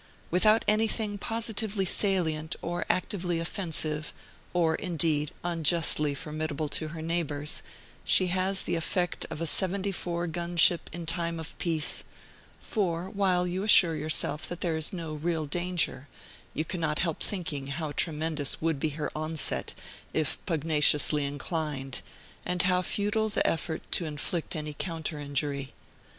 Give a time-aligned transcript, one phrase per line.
[0.31, 4.11] Without anything positively salient, or actively offensive,
[4.51, 7.61] or, indeed, unjustly formidable to her neighbors,
[8.03, 12.03] she has the effect of a seventy four gun ship in time of peace;
[12.59, 16.07] for, while you assure yourself that there is no real danger,
[16.55, 19.75] you cannot help thinking how tremendous would be her onset,
[20.15, 22.01] if pugnaciously inclined,
[22.43, 25.73] and how futile the effort to inflict any counter injury.